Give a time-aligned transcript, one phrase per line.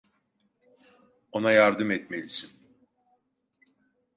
[1.31, 2.51] Ona yardım etmelisin.